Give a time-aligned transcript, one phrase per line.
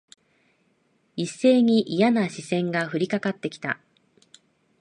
[1.15, 3.79] 一斉にいやな視線が降りかかって来た。